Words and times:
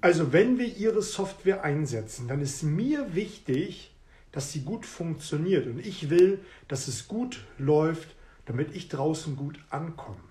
Also 0.00 0.32
wenn 0.32 0.58
wir 0.58 0.76
Ihre 0.76 1.02
Software 1.02 1.62
einsetzen, 1.62 2.26
dann 2.26 2.40
ist 2.40 2.62
mir 2.62 3.14
wichtig, 3.14 3.90
dass 4.32 4.52
sie 4.52 4.60
gut 4.60 4.86
funktioniert. 4.86 5.66
Und 5.66 5.84
ich 5.84 6.08
will, 6.08 6.40
dass 6.68 6.88
es 6.88 7.08
gut 7.08 7.44
läuft, 7.58 8.08
damit 8.46 8.74
ich 8.74 8.88
draußen 8.88 9.36
gut 9.36 9.58
ankomme. 9.70 10.29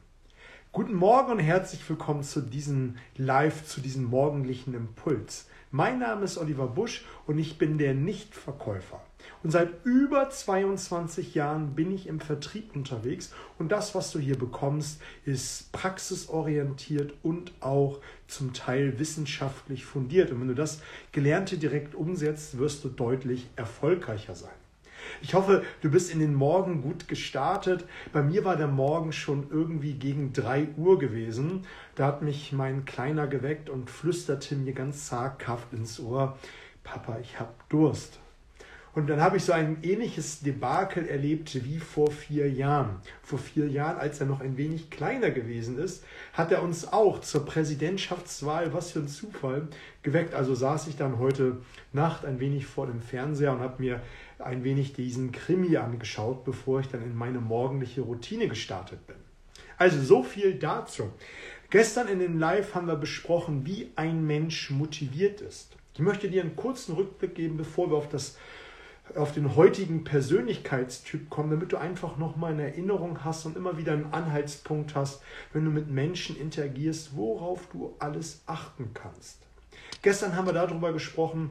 Guten 0.72 0.94
Morgen 0.94 1.32
und 1.32 1.40
herzlich 1.40 1.90
willkommen 1.90 2.22
zu 2.22 2.42
diesem 2.42 2.98
Live, 3.18 3.66
zu 3.66 3.82
diesem 3.82 4.04
morgendlichen 4.04 4.76
Impuls. 4.76 5.48
Mein 5.72 5.98
Name 5.98 6.24
ist 6.24 6.38
Oliver 6.38 6.68
Busch 6.68 7.06
und 7.26 7.40
ich 7.40 7.58
bin 7.58 7.80
der 7.80 7.96
Nichtverkäufer. 7.96 9.02
Und 9.42 9.50
seit 9.50 9.84
über 9.84 10.30
22 10.30 11.34
Jahren 11.34 11.74
bin 11.74 11.92
ich 11.92 12.06
im 12.06 12.20
Vertrieb 12.20 12.76
unterwegs 12.76 13.34
und 13.58 13.72
das, 13.72 13.96
was 13.96 14.12
du 14.12 14.20
hier 14.20 14.38
bekommst, 14.38 15.02
ist 15.26 15.72
praxisorientiert 15.72 17.16
und 17.24 17.52
auch 17.62 18.00
zum 18.28 18.54
Teil 18.54 19.00
wissenschaftlich 19.00 19.86
fundiert. 19.86 20.30
Und 20.30 20.42
wenn 20.42 20.50
du 20.50 20.56
das 20.56 20.82
Gelernte 21.12 21.58
direkt 21.58 21.96
umsetzt, 21.96 22.60
wirst 22.60 22.84
du 22.84 22.90
deutlich 22.90 23.50
erfolgreicher 23.56 24.36
sein. 24.36 24.54
Ich 25.22 25.34
hoffe, 25.34 25.64
du 25.82 25.90
bist 25.90 26.12
in 26.12 26.20
den 26.20 26.34
Morgen 26.34 26.82
gut 26.82 27.08
gestartet. 27.08 27.86
Bei 28.14 28.22
mir 28.22 28.46
war 28.46 28.56
der 28.56 28.68
Morgen 28.68 29.12
schon 29.12 29.48
irgendwie 29.50 29.94
gegen 29.94 30.34
3 30.34 30.70
Uhr 30.78 31.00
gewesen. 31.00 31.66
Da 31.96 32.08
hat 32.08 32.22
mich 32.22 32.52
mein 32.52 32.86
Kleiner 32.86 33.28
geweckt 33.28 33.70
und 33.70 33.90
flüsterte 33.90 34.56
mir 34.56 34.74
ganz 34.74 35.08
zaghaft 35.08 35.74
ins 35.74 36.00
Ohr, 36.00 36.38
Papa, 36.84 37.20
ich 37.22 37.40
habe 37.40 37.54
Durst. 37.70 38.20
Und 38.96 39.08
dann 39.08 39.22
habe 39.22 39.38
ich 39.38 39.44
so 39.44 39.54
ein 39.54 39.78
ähnliches 39.84 40.40
Debakel 40.40 41.08
erlebt 41.08 41.64
wie 41.64 41.78
vor 41.78 42.10
vier 42.10 42.50
Jahren. 42.50 42.98
Vor 43.22 43.38
vier 43.38 43.68
Jahren, 43.68 43.98
als 43.98 44.20
er 44.20 44.26
noch 44.26 44.42
ein 44.42 44.58
wenig 44.58 44.90
kleiner 44.90 45.30
gewesen 45.30 45.78
ist, 45.78 46.04
hat 46.34 46.52
er 46.52 46.64
uns 46.64 46.92
auch 46.92 47.22
zur 47.22 47.46
Präsidentschaftswahl, 47.46 48.74
was 48.74 48.92
für 48.92 49.00
ein 49.00 49.08
Zufall, 49.08 49.68
geweckt. 50.02 50.34
Also 50.34 50.56
saß 50.56 50.88
ich 50.88 50.98
dann 50.98 51.20
heute 51.20 51.58
Nacht 51.94 52.26
ein 52.26 52.40
wenig 52.40 52.66
vor 52.66 52.88
dem 52.88 53.02
Fernseher 53.02 53.54
und 53.54 53.60
habe 53.60 53.82
mir 53.82 54.02
ein 54.40 54.64
wenig 54.64 54.94
diesen 54.94 55.32
Krimi 55.32 55.78
angeschaut, 55.78 56.44
bevor 56.44 56.80
ich 56.80 56.88
dann 56.88 57.04
in 57.04 57.16
meine 57.16 57.42
morgendliche 57.42 58.02
Routine 58.02 58.48
gestartet 58.48 59.06
bin. 59.06 59.18
Also 59.78 60.02
so 60.02 60.24
viel 60.24 60.56
dazu. 60.56 61.12
Gestern 61.70 62.08
in 62.08 62.20
dem 62.20 62.40
Live 62.40 62.74
haben 62.74 62.88
wir 62.88 62.96
besprochen, 62.96 63.66
wie 63.66 63.92
ein 63.96 64.26
Mensch 64.26 64.72
motiviert 64.72 65.42
ist. 65.42 65.76
Ich 65.94 66.00
möchte 66.00 66.30
dir 66.30 66.42
einen 66.42 66.56
kurzen 66.56 66.96
Rückblick 66.96 67.36
geben, 67.36 67.58
bevor 67.58 67.92
wir 67.92 67.98
auf 67.98 68.10
das 68.10 68.38
auf 69.16 69.34
den 69.34 69.56
heutigen 69.56 70.04
Persönlichkeitstyp 70.04 71.30
kommen, 71.30 71.52
damit 71.52 71.72
du 71.72 71.78
einfach 71.78 72.18
nochmal 72.18 72.54
eine 72.54 72.64
Erinnerung 72.64 73.24
hast 73.24 73.46
und 73.46 73.58
immer 73.58 73.78
wieder 73.78 73.94
einen 73.94 74.14
Anhaltspunkt 74.14 74.96
hast, 74.96 75.22
wenn 75.54 75.66
du 75.66 75.72
mit 75.72 75.90
Menschen 75.90 76.40
interagierst, 76.40 77.16
worauf 77.16 77.68
du 77.72 77.96
alles 78.00 78.44
achten 78.46 78.92
kannst. 78.94 79.40
Gestern 80.02 80.36
haben 80.36 80.46
wir 80.46 80.54
darüber 80.54 80.94
gesprochen, 80.94 81.50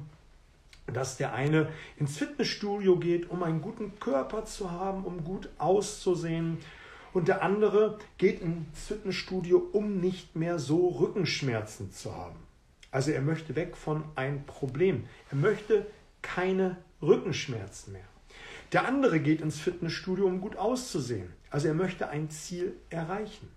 dass 0.86 1.16
der 1.16 1.34
eine 1.34 1.68
ins 1.96 2.16
Fitnessstudio 2.16 2.96
geht, 2.96 3.30
um 3.30 3.42
einen 3.42 3.60
guten 3.60 3.98
Körper 4.00 4.44
zu 4.44 4.70
haben, 4.70 5.04
um 5.04 5.24
gut 5.24 5.50
auszusehen. 5.58 6.58
Und 7.12 7.28
der 7.28 7.42
andere 7.42 7.98
geht 8.16 8.40
ins 8.40 8.86
Fitnessstudio, 8.86 9.68
um 9.72 10.00
nicht 10.00 10.36
mehr 10.36 10.58
so 10.58 10.88
Rückenschmerzen 10.88 11.92
zu 11.92 12.14
haben. 12.14 12.36
Also 12.90 13.10
er 13.10 13.20
möchte 13.20 13.54
weg 13.54 13.76
von 13.76 14.04
einem 14.14 14.44
Problem. 14.44 15.04
Er 15.30 15.36
möchte 15.36 15.86
keine 16.22 16.78
Rückenschmerzen 17.02 17.92
mehr. 17.92 18.08
Der 18.72 18.86
andere 18.86 19.20
geht 19.20 19.40
ins 19.40 19.58
Fitnessstudio, 19.58 20.26
um 20.26 20.40
gut 20.40 20.56
auszusehen. 20.56 21.32
Also 21.50 21.68
er 21.68 21.74
möchte 21.74 22.08
ein 22.08 22.28
Ziel 22.30 22.74
erreichen. 22.90 23.48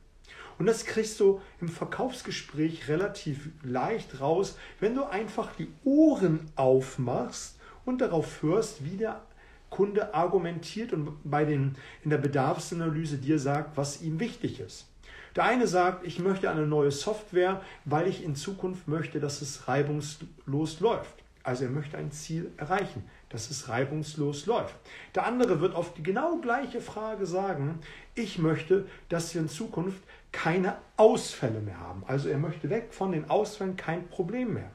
Und 0.57 0.67
das 0.67 0.85
kriegst 0.85 1.19
du 1.19 1.41
im 1.59 1.69
Verkaufsgespräch 1.69 2.87
relativ 2.87 3.49
leicht 3.63 4.21
raus, 4.21 4.57
wenn 4.79 4.95
du 4.95 5.03
einfach 5.03 5.55
die 5.55 5.69
Ohren 5.83 6.51
aufmachst 6.55 7.59
und 7.83 7.99
darauf 7.99 8.41
hörst, 8.43 8.85
wie 8.85 8.97
der 8.97 9.21
Kunde 9.69 10.13
argumentiert 10.13 10.93
und 10.93 11.17
bei 11.23 11.45
den, 11.45 11.75
in 12.03 12.09
der 12.09 12.19
Bedarfsanalyse 12.19 13.17
dir 13.17 13.39
sagt, 13.39 13.75
was 13.75 14.01
ihm 14.01 14.19
wichtig 14.19 14.59
ist. 14.59 14.87
Der 15.35 15.45
eine 15.45 15.65
sagt, 15.65 16.05
ich 16.05 16.19
möchte 16.19 16.49
eine 16.51 16.67
neue 16.67 16.91
Software, 16.91 17.61
weil 17.85 18.07
ich 18.07 18.23
in 18.23 18.35
Zukunft 18.35 18.87
möchte, 18.87 19.19
dass 19.19 19.41
es 19.41 19.67
reibungslos 19.67 20.79
läuft. 20.81 21.23
Also 21.41 21.63
er 21.63 21.71
möchte 21.71 21.97
ein 21.97 22.11
Ziel 22.11 22.51
erreichen, 22.57 23.03
dass 23.31 23.49
es 23.49 23.69
reibungslos 23.69 24.45
läuft. 24.45 24.75
Der 25.15 25.25
andere 25.25 25.61
wird 25.61 25.75
auf 25.75 25.93
die 25.93 26.03
genau 26.03 26.37
gleiche 26.37 26.81
Frage 26.81 27.25
sagen, 27.25 27.79
ich 28.15 28.37
möchte, 28.37 28.87
dass 29.09 29.33
wir 29.33 29.41
in 29.41 29.49
Zukunft 29.49 30.01
keine 30.31 30.77
Ausfälle 30.97 31.59
mehr 31.59 31.79
haben. 31.79 32.03
Also 32.07 32.29
er 32.29 32.37
möchte 32.37 32.69
weg 32.69 32.93
von 32.93 33.11
den 33.11 33.29
Ausfällen, 33.29 33.75
kein 33.75 34.07
Problem 34.07 34.53
mehr. 34.53 34.71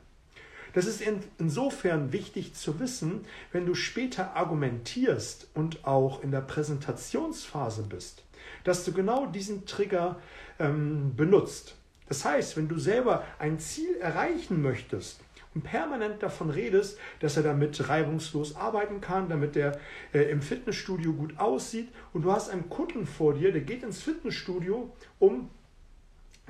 Das 0.75 0.85
ist 0.85 1.03
insofern 1.39 2.13
wichtig 2.13 2.53
zu 2.53 2.79
wissen, 2.81 3.25
wenn 3.51 3.65
du 3.65 3.75
später 3.75 4.37
argumentierst 4.37 5.49
und 5.55 5.87
auch 5.87 6.23
in 6.23 6.31
der 6.31 6.43
Präsentationsphase 6.43 7.85
bist, 7.85 8.25
dass 8.63 8.85
du 8.85 8.93
genau 8.93 9.25
diesen 9.25 9.65
Trigger 9.65 10.21
ähm, 10.59 11.17
benutzt. 11.17 11.77
Das 12.09 12.27
heißt, 12.27 12.59
wenn 12.59 12.69
du 12.69 12.79
selber 12.79 13.25
ein 13.39 13.59
Ziel 13.59 13.97
erreichen 14.01 14.61
möchtest, 14.61 15.21
permanent 15.63 16.23
davon 16.23 16.51
redest, 16.51 16.99
dass 17.21 17.37
er 17.37 17.43
damit 17.43 17.89
reibungslos 17.89 18.57
arbeiten 18.57 19.01
kann, 19.01 19.29
damit 19.29 19.57
er 19.57 19.79
äh, 20.13 20.23
im 20.31 20.43
Fitnessstudio 20.43 21.13
gut 21.13 21.39
aussieht 21.39 21.89
und 22.13 22.23
du 22.23 22.33
hast 22.33 22.51
einen 22.51 22.69
Kunden 22.69 23.07
vor 23.07 23.35
dir, 23.35 23.53
der 23.53 23.63
geht 23.63 23.83
ins 23.83 24.03
Fitnessstudio, 24.03 24.93
um 25.19 25.51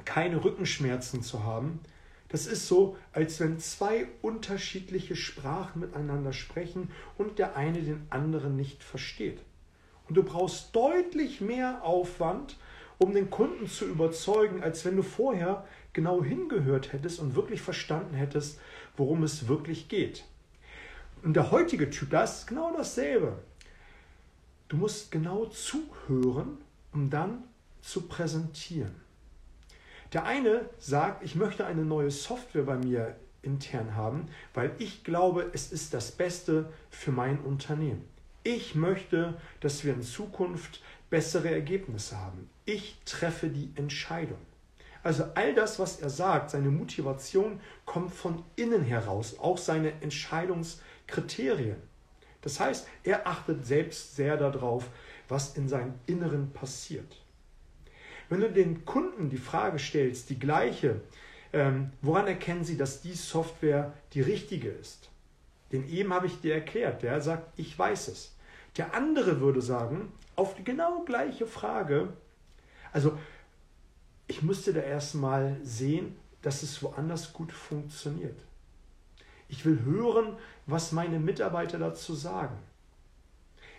keine 0.04 0.44
Rückenschmerzen 0.44 1.22
zu 1.22 1.44
haben. 1.44 1.80
Das 2.28 2.46
ist 2.46 2.66
so, 2.66 2.96
als 3.12 3.38
wenn 3.40 3.58
zwei 3.60 4.08
unterschiedliche 4.20 5.14
Sprachen 5.14 5.80
miteinander 5.80 6.32
sprechen 6.32 6.90
und 7.18 7.38
der 7.38 7.56
eine 7.56 7.80
den 7.80 8.06
anderen 8.10 8.56
nicht 8.56 8.82
versteht. 8.82 9.40
Und 10.08 10.16
du 10.16 10.22
brauchst 10.22 10.74
deutlich 10.74 11.40
mehr 11.40 11.84
Aufwand, 11.84 12.56
um 12.98 13.14
den 13.14 13.30
Kunden 13.30 13.66
zu 13.68 13.86
überzeugen, 13.86 14.62
als 14.62 14.84
wenn 14.84 14.96
du 14.96 15.02
vorher 15.02 15.66
genau 15.92 16.22
hingehört 16.22 16.92
hättest 16.92 17.20
und 17.20 17.34
wirklich 17.34 17.60
verstanden 17.60 18.14
hättest, 18.14 18.60
worum 18.96 19.22
es 19.22 19.48
wirklich 19.48 19.88
geht. 19.88 20.24
Und 21.22 21.34
der 21.34 21.50
heutige 21.50 21.90
Typ, 21.90 22.10
da 22.10 22.24
ist 22.24 22.46
genau 22.46 22.72
dasselbe. 22.76 23.38
Du 24.68 24.76
musst 24.76 25.10
genau 25.10 25.46
zuhören, 25.46 26.58
um 26.92 27.10
dann 27.10 27.44
zu 27.80 28.02
präsentieren. 28.02 28.94
Der 30.12 30.24
eine 30.24 30.68
sagt, 30.78 31.24
ich 31.24 31.34
möchte 31.34 31.66
eine 31.66 31.84
neue 31.84 32.10
Software 32.10 32.62
bei 32.62 32.76
mir 32.76 33.16
intern 33.42 33.94
haben, 33.94 34.26
weil 34.54 34.72
ich 34.78 35.04
glaube, 35.04 35.50
es 35.52 35.72
ist 35.72 35.94
das 35.94 36.12
Beste 36.12 36.72
für 36.90 37.12
mein 37.12 37.40
Unternehmen. 37.40 38.04
Ich 38.42 38.74
möchte, 38.74 39.34
dass 39.60 39.84
wir 39.84 39.94
in 39.94 40.02
Zukunft 40.02 40.80
bessere 41.10 41.50
Ergebnisse 41.50 42.18
haben. 42.18 42.50
Ich 42.64 42.98
treffe 43.04 43.48
die 43.48 43.70
Entscheidung. 43.76 44.38
Also 45.02 45.24
all 45.34 45.54
das, 45.54 45.78
was 45.78 46.00
er 46.00 46.10
sagt, 46.10 46.50
seine 46.50 46.70
Motivation 46.70 47.60
kommt 47.84 48.12
von 48.12 48.42
innen 48.56 48.82
heraus, 48.82 49.38
auch 49.38 49.56
seine 49.56 49.92
Entscheidungskriterien. 50.02 51.76
Das 52.42 52.58
heißt, 52.58 52.88
er 53.04 53.26
achtet 53.26 53.64
selbst 53.64 54.16
sehr 54.16 54.36
darauf, 54.36 54.88
was 55.28 55.56
in 55.56 55.68
seinem 55.68 55.94
Inneren 56.06 56.52
passiert. 56.52 57.22
Wenn 58.28 58.40
du 58.40 58.50
den 58.50 58.84
Kunden 58.84 59.30
die 59.30 59.36
Frage 59.36 59.78
stellst, 59.78 60.30
die 60.30 60.38
gleiche, 60.38 61.00
ähm, 61.52 61.92
woran 62.02 62.26
erkennen 62.26 62.64
sie, 62.64 62.76
dass 62.76 63.00
die 63.00 63.14
Software 63.14 63.92
die 64.12 64.22
richtige 64.22 64.68
ist? 64.68 65.10
Den 65.70 65.88
eben 65.88 66.12
habe 66.12 66.26
ich 66.26 66.40
dir 66.40 66.54
erklärt, 66.54 67.02
der 67.02 67.20
sagt, 67.20 67.58
ich 67.58 67.78
weiß 67.78 68.08
es. 68.08 68.34
Der 68.76 68.94
andere 68.94 69.40
würde 69.40 69.62
sagen, 69.62 70.12
auf 70.36 70.54
die 70.54 70.64
genau 70.64 71.04
gleiche 71.04 71.46
Frage, 71.46 72.12
also 72.92 73.18
ich 74.28 74.42
musste 74.42 74.72
da 74.72 74.80
erstmal 74.80 75.56
sehen, 75.62 76.16
dass 76.42 76.62
es 76.62 76.82
woanders 76.82 77.32
gut 77.32 77.52
funktioniert. 77.52 78.38
Ich 79.48 79.64
will 79.64 79.80
hören, 79.84 80.36
was 80.66 80.92
meine 80.92 81.18
Mitarbeiter 81.18 81.78
dazu 81.78 82.14
sagen. 82.14 82.56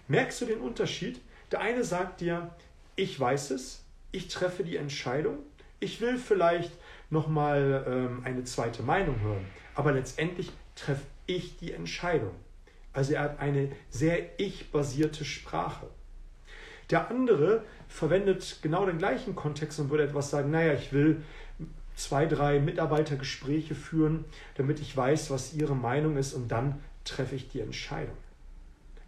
Merkst 0.07 0.41
du 0.41 0.45
den 0.45 0.59
Unterschied? 0.59 1.19
Der 1.51 1.61
eine 1.61 1.83
sagt 1.83 2.21
dir, 2.21 2.53
ich 2.95 3.19
weiß 3.19 3.51
es, 3.51 3.83
ich 4.11 4.27
treffe 4.27 4.63
die 4.63 4.77
Entscheidung, 4.77 5.37
ich 5.79 6.01
will 6.01 6.17
vielleicht 6.17 6.71
nochmal 7.09 7.85
ähm, 7.87 8.21
eine 8.23 8.43
zweite 8.43 8.83
Meinung 8.83 9.19
hören, 9.21 9.45
aber 9.75 9.91
letztendlich 9.91 10.51
treffe 10.75 11.05
ich 11.25 11.57
die 11.57 11.73
Entscheidung. 11.73 12.33
Also 12.93 13.13
er 13.13 13.21
hat 13.21 13.39
eine 13.39 13.71
sehr 13.89 14.39
ich-basierte 14.39 15.23
Sprache. 15.23 15.87
Der 16.89 17.09
andere 17.09 17.63
verwendet 17.87 18.59
genau 18.61 18.85
den 18.85 18.97
gleichen 18.97 19.35
Kontext 19.35 19.79
und 19.79 19.89
würde 19.89 20.03
etwas 20.03 20.29
sagen, 20.29 20.51
naja, 20.51 20.73
ich 20.73 20.93
will 20.93 21.21
zwei, 21.95 22.25
drei 22.25 22.59
Mitarbeitergespräche 22.59 23.75
führen, 23.75 24.25
damit 24.55 24.79
ich 24.79 24.95
weiß, 24.95 25.31
was 25.31 25.53
ihre 25.53 25.75
Meinung 25.75 26.15
ist 26.17 26.33
und 26.33 26.49
dann 26.49 26.79
treffe 27.03 27.35
ich 27.35 27.49
die 27.49 27.59
Entscheidung. 27.59 28.15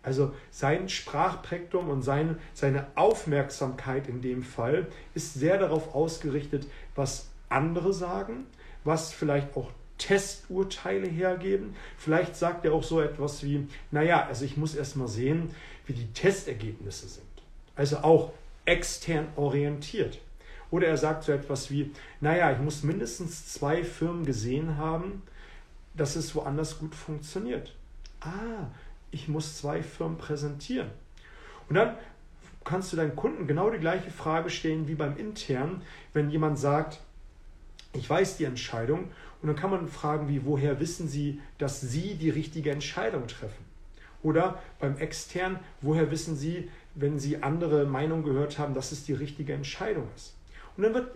Also 0.02 0.34
sein 0.50 0.90
Sprachpräktum 0.90 1.90
und 1.90 2.02
seine, 2.02 2.38
seine 2.54 2.88
Aufmerksamkeit 2.96 4.08
in 4.08 4.22
dem 4.22 4.44
Fall 4.44 4.88
ist 5.14 5.34
sehr 5.34 5.58
darauf 5.58 5.94
ausgerichtet, 5.94 6.68
was 6.96 7.30
andere 7.50 7.94
sagen, 7.94 8.48
was 8.84 9.14
vielleicht 9.14 9.56
auch 9.56 9.70
Testurteile 9.98 11.08
hergeben. 11.08 11.76
Vielleicht 11.98 12.36
sagt 12.36 12.66
er 12.66 12.74
auch 12.74 12.84
so 12.84 13.02
etwas 13.02 13.44
wie, 13.44 13.68
naja, 13.92 14.26
also 14.26 14.46
ich 14.46 14.56
muss 14.56 14.74
erst 14.74 14.96
mal 14.96 15.10
sehen, 15.10 15.50
wie 15.86 15.94
die 15.94 16.12
Testergebnisse 16.14 17.08
sind. 17.10 17.26
Also 17.80 18.00
auch 18.00 18.34
extern 18.66 19.30
orientiert. 19.38 20.20
Oder 20.70 20.88
er 20.88 20.98
sagt 20.98 21.24
so 21.24 21.31
etwas 21.31 21.72
wie, 21.72 21.94
naja, 22.20 22.52
ich 22.52 22.60
muss 22.60 22.84
mindestens 22.84 23.54
zwei 23.54 23.86
Firmen 23.86 24.26
gesehen 24.26 24.76
haben, 24.76 25.22
dass 25.94 26.18
es 26.18 26.36
woanders 26.36 26.78
gut 26.78 26.94
funktioniert. 26.94 27.74
Ah, 28.20 28.68
ich 29.12 29.30
muss 29.30 29.58
zwei 29.58 29.81
Firmen 29.81 30.18
präsentieren. 30.18 30.90
Und 31.70 31.76
dann 31.76 31.96
kannst 32.66 32.92
du 32.92 32.98
deinen 32.98 33.16
Kunden 33.16 33.48
genau 33.48 33.70
die 33.70 33.80
gleiche 33.80 34.12
Frage 34.12 34.50
stellen 34.50 34.90
wie 34.90 34.96
beim 34.96 35.16
intern, 35.16 35.81
wenn 36.12 36.30
jemand 36.30 36.60
sagt, 36.60 37.00
ich 37.94 38.10
weiß 38.10 38.36
die 38.36 38.44
Entscheidung 38.44 39.06
und 39.42 39.48
dann 39.48 39.56
kann 39.56 39.72
man 39.72 39.88
fragen, 39.88 40.28
wie 40.28 40.44
woher 40.44 40.81
wissen 40.81 41.08
Sie, 41.08 41.40
dass 41.58 41.80
Sie 41.80 42.16
die 42.16 42.30
richtige 42.30 42.72
Entscheidung 42.72 43.28
treffen? 43.28 43.70
Oder 44.22 44.62
beim 44.80 44.98
extern, 44.98 45.60
woher 45.80 46.12
wissen 46.12 46.36
Sie, 46.36 46.70
wenn 46.96 47.20
Sie 47.20 47.42
andere 47.44 47.86
Meinungen 47.86 48.24
gehört 48.24 48.60
haben, 48.60 48.74
dass 48.74 48.92
es 48.92 49.06
die 49.06 49.14
richtige 49.14 49.54
Entscheidung 49.54 50.08
ist? 50.16 50.36
Und 50.76 50.84
dann 50.84 50.94
wird 50.94 51.12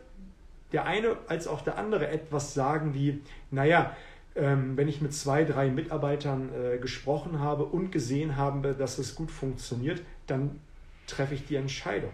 der 0.72 0.86
eine 0.86 1.18
als 1.28 1.48
auch 1.48 1.62
der 1.62 1.78
andere 1.78 2.08
etwas 2.08 2.54
sagen 2.54 2.94
wie, 2.94 3.22
naja, 3.52 3.96
ähm, 4.36 4.76
wenn 4.76 4.88
ich 4.88 5.02
mit 5.02 5.14
zwei, 5.14 5.44
drei 5.44 5.70
Mitarbeitern 5.70 6.50
äh, 6.54 6.78
gesprochen 6.80 7.40
habe 7.40 7.66
und 7.66 7.92
gesehen 7.92 8.36
habe, 8.36 8.74
dass 8.74 8.98
es 8.98 9.16
gut 9.16 9.30
funktioniert, 9.30 10.02
dann 10.28 10.60
treffe 11.08 11.36
ich 11.36 11.46
die 11.46 11.56
Entscheidung. 11.56 12.12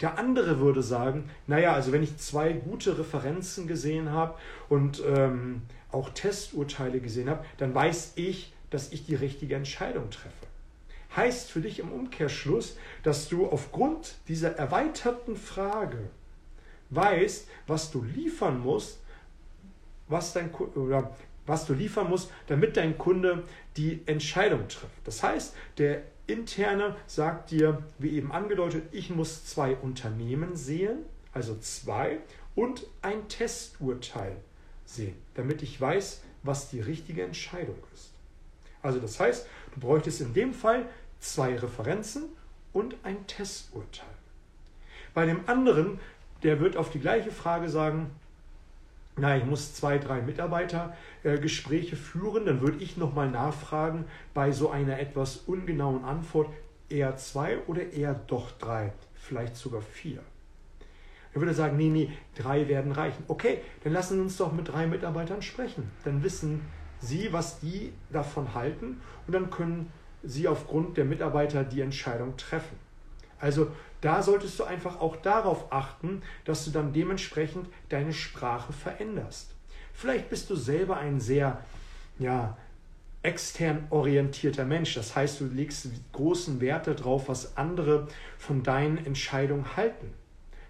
Der 0.00 0.18
andere 0.18 0.58
würde 0.58 0.82
sagen, 0.82 1.30
naja, 1.46 1.74
also 1.74 1.92
wenn 1.92 2.02
ich 2.02 2.16
zwei 2.16 2.52
gute 2.52 2.98
Referenzen 2.98 3.66
gesehen 3.68 4.10
habe 4.10 4.34
und 4.68 5.02
ähm, 5.06 5.62
auch 5.92 6.08
Testurteile 6.10 7.00
gesehen 7.00 7.28
habe, 7.28 7.44
dann 7.58 7.74
weiß 7.74 8.14
ich, 8.16 8.52
dass 8.70 8.90
ich 8.92 9.04
die 9.04 9.14
richtige 9.14 9.54
Entscheidung 9.54 10.10
treffe. 10.10 10.41
Heißt 11.16 11.50
für 11.50 11.60
dich 11.60 11.78
im 11.78 11.92
Umkehrschluss, 11.92 12.78
dass 13.02 13.28
du 13.28 13.46
aufgrund 13.46 14.16
dieser 14.28 14.56
erweiterten 14.56 15.36
Frage 15.36 15.98
weißt, 16.90 17.48
was 17.66 17.90
du 17.90 18.02
liefern 18.02 18.60
musst, 18.60 18.98
was 20.08 20.32
dein 20.32 20.52
oder 20.54 21.14
was 21.46 21.66
du 21.66 21.74
liefern 21.74 22.08
musst, 22.08 22.30
damit 22.46 22.76
dein 22.76 22.96
Kunde 22.98 23.44
die 23.76 24.00
Entscheidung 24.06 24.68
trifft. 24.68 24.92
Das 25.04 25.22
heißt, 25.22 25.54
der 25.78 26.02
interne 26.26 26.96
sagt 27.06 27.50
dir, 27.50 27.82
wie 27.98 28.10
eben 28.10 28.32
angedeutet, 28.32 28.84
ich 28.92 29.10
muss 29.10 29.44
zwei 29.44 29.74
Unternehmen 29.76 30.54
sehen, 30.56 30.98
also 31.32 31.56
zwei, 31.58 32.20
und 32.54 32.86
ein 33.00 33.28
Testurteil 33.28 34.36
sehen, 34.84 35.16
damit 35.34 35.62
ich 35.62 35.80
weiß, 35.80 36.22
was 36.42 36.70
die 36.70 36.80
richtige 36.80 37.22
Entscheidung 37.24 37.78
ist. 37.94 38.12
Also 38.82 38.98
das 38.98 39.18
heißt, 39.18 39.46
du 39.74 39.80
bräuchtest 39.80 40.20
in 40.20 40.34
dem 40.34 40.52
Fall 40.52 40.86
zwei 41.22 41.56
Referenzen 41.56 42.24
und 42.72 42.96
ein 43.02 43.26
Testurteil. 43.26 44.06
Bei 45.14 45.26
dem 45.26 45.48
anderen 45.48 45.98
der 46.42 46.60
wird 46.60 46.76
auf 46.76 46.90
die 46.90 47.00
gleiche 47.00 47.30
Frage 47.30 47.68
sagen, 47.68 48.10
na, 49.16 49.36
ich 49.36 49.44
muss 49.44 49.74
zwei, 49.74 49.98
drei 49.98 50.22
Mitarbeitergespräche 50.22 51.94
äh, 51.94 51.98
führen, 51.98 52.46
dann 52.46 52.60
würde 52.62 52.82
ich 52.82 52.96
nochmal 52.96 53.30
nachfragen 53.30 54.06
bei 54.32 54.52
so 54.52 54.70
einer 54.70 54.98
etwas 54.98 55.36
ungenauen 55.46 56.04
Antwort, 56.04 56.48
eher 56.88 57.16
zwei 57.16 57.58
oder 57.66 57.92
eher 57.92 58.14
doch 58.14 58.50
drei, 58.52 58.92
vielleicht 59.14 59.56
sogar 59.56 59.82
vier. 59.82 60.20
Er 61.34 61.40
würde 61.40 61.54
sagen, 61.54 61.76
nee, 61.76 61.88
nee, 61.88 62.10
drei 62.34 62.68
werden 62.68 62.92
reichen. 62.92 63.24
Okay, 63.28 63.60
dann 63.84 63.92
lassen 63.92 64.16
Sie 64.16 64.20
uns 64.20 64.36
doch 64.36 64.52
mit 64.52 64.68
drei 64.68 64.86
Mitarbeitern 64.86 65.40
sprechen. 65.40 65.90
Dann 66.04 66.22
wissen 66.22 66.62
Sie, 67.00 67.32
was 67.32 67.60
die 67.60 67.92
davon 68.10 68.54
halten 68.54 69.00
und 69.26 69.34
dann 69.34 69.50
können 69.50 69.92
Sie 70.22 70.48
aufgrund 70.48 70.96
der 70.96 71.04
Mitarbeiter 71.04 71.64
die 71.64 71.80
Entscheidung 71.80 72.36
treffen. 72.36 72.76
Also 73.38 73.68
da 74.00 74.22
solltest 74.22 74.58
du 74.58 74.64
einfach 74.64 75.00
auch 75.00 75.16
darauf 75.16 75.72
achten, 75.72 76.22
dass 76.44 76.64
du 76.64 76.70
dann 76.70 76.92
dementsprechend 76.92 77.68
deine 77.88 78.12
Sprache 78.12 78.72
veränderst. 78.72 79.50
Vielleicht 79.92 80.30
bist 80.30 80.50
du 80.50 80.56
selber 80.56 80.96
ein 80.96 81.20
sehr 81.20 81.62
ja, 82.18 82.56
extern 83.22 83.86
orientierter 83.90 84.64
Mensch. 84.64 84.94
Das 84.94 85.14
heißt, 85.14 85.40
du 85.40 85.46
legst 85.46 85.88
großen 86.12 86.60
Wert 86.60 86.86
darauf, 86.86 87.28
was 87.28 87.56
andere 87.56 88.08
von 88.38 88.62
deinen 88.62 89.04
Entscheidungen 89.04 89.76
halten. 89.76 90.12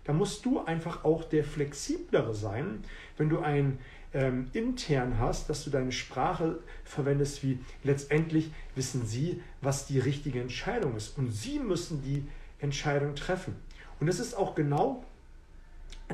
Da 0.04 0.12
musst 0.12 0.44
du 0.44 0.64
einfach 0.64 1.04
auch 1.04 1.24
der 1.24 1.44
flexiblere 1.44 2.34
sein, 2.34 2.84
wenn 3.16 3.28
du 3.28 3.40
ein 3.40 3.78
ähm, 4.14 4.48
intern 4.52 5.18
hast, 5.18 5.48
dass 5.48 5.64
du 5.64 5.70
deine 5.70 5.92
Sprache 5.92 6.58
verwendest, 6.84 7.42
wie 7.42 7.58
letztendlich 7.82 8.50
wissen 8.74 9.06
sie, 9.06 9.42
was 9.60 9.86
die 9.86 9.98
richtige 9.98 10.40
Entscheidung 10.40 10.96
ist. 10.96 11.16
Und 11.16 11.32
sie 11.32 11.58
müssen 11.58 12.02
die 12.02 12.26
Entscheidung 12.58 13.14
treffen. 13.14 13.56
Und 14.00 14.08
es 14.08 14.20
ist 14.20 14.34
auch 14.34 14.54
genau 14.54 15.04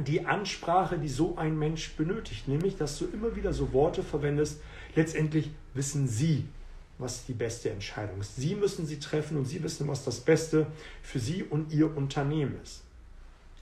die 0.07 0.27
Ansprache, 0.27 0.99
die 0.99 1.09
so 1.09 1.37
ein 1.37 1.59
Mensch 1.59 1.97
benötigt, 1.97 2.47
nämlich 2.49 2.77
dass 2.77 2.99
du 2.99 3.07
immer 3.07 3.35
wieder 3.35 3.53
so 3.53 3.73
Worte 3.73 4.03
verwendest, 4.03 4.61
letztendlich 4.95 5.51
wissen 5.75 6.07
sie, 6.07 6.47
was 6.99 7.27
die 7.27 7.33
beste 7.33 7.71
Entscheidung 7.71 8.21
ist. 8.21 8.37
Sie 8.37 8.55
müssen 8.55 8.87
sie 8.87 8.99
treffen 8.99 9.37
und 9.37 9.45
sie 9.45 9.63
wissen, 9.63 9.89
was 9.89 10.05
das 10.05 10.21
Beste 10.21 10.67
für 11.03 11.19
sie 11.19 11.43
und 11.45 11.73
ihr 11.73 11.97
Unternehmen 11.97 12.61
ist. 12.63 12.83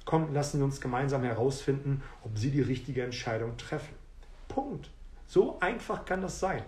Komm, 0.04 0.32
lassen 0.32 0.58
wir 0.58 0.64
uns 0.64 0.80
gemeinsam 0.80 1.22
herausfinden, 1.22 2.02
ob 2.22 2.38
sie 2.38 2.50
die 2.50 2.62
richtige 2.62 3.02
Entscheidung 3.02 3.56
treffen. 3.56 3.94
Punkt. 4.48 4.90
So 5.26 5.58
einfach 5.60 6.04
kann 6.04 6.22
das 6.22 6.40
sein. 6.40 6.62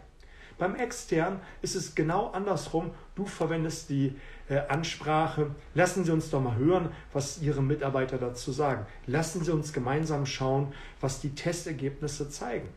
Beim 0.58 0.74
extern 0.74 1.40
ist 1.62 1.76
es 1.76 1.94
genau 1.94 2.30
andersrum. 2.30 2.90
Du 3.14 3.26
verwendest 3.26 3.90
die 3.90 4.16
äh, 4.48 4.58
Ansprache. 4.68 5.52
Lassen 5.74 6.04
Sie 6.04 6.10
uns 6.10 6.30
doch 6.30 6.42
mal 6.42 6.56
hören, 6.56 6.90
was 7.12 7.40
Ihre 7.40 7.62
Mitarbeiter 7.62 8.18
dazu 8.18 8.50
sagen. 8.50 8.84
Lassen 9.06 9.44
Sie 9.44 9.52
uns 9.52 9.72
gemeinsam 9.72 10.26
schauen, 10.26 10.74
was 11.00 11.20
die 11.20 11.34
Testergebnisse 11.34 12.28
zeigen. 12.28 12.68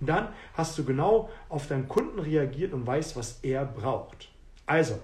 Und 0.00 0.08
dann 0.08 0.28
hast 0.54 0.78
du 0.78 0.84
genau 0.84 1.28
auf 1.48 1.66
deinen 1.66 1.88
Kunden 1.88 2.20
reagiert 2.20 2.72
und 2.72 2.86
weißt, 2.86 3.16
was 3.16 3.40
er 3.42 3.64
braucht. 3.64 4.28
Also, 4.66 5.00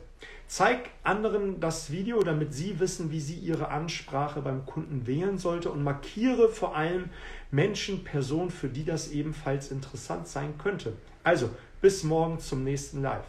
zeig 0.52 0.90
anderen 1.02 1.60
das 1.60 1.90
Video, 1.90 2.22
damit 2.22 2.52
sie 2.52 2.78
wissen, 2.78 3.10
wie 3.10 3.20
sie 3.20 3.36
ihre 3.36 3.68
Ansprache 3.68 4.42
beim 4.42 4.66
Kunden 4.66 5.06
wählen 5.06 5.38
sollte 5.38 5.70
und 5.70 5.82
markiere 5.82 6.50
vor 6.50 6.76
allem 6.76 7.08
Menschen, 7.50 8.04
Personen, 8.04 8.50
für 8.50 8.68
die 8.68 8.84
das 8.84 9.12
ebenfalls 9.12 9.70
interessant 9.70 10.28
sein 10.28 10.58
könnte. 10.58 10.92
Also, 11.24 11.48
bis 11.80 12.04
morgen 12.04 12.38
zum 12.38 12.64
nächsten 12.64 13.00
Live. 13.00 13.24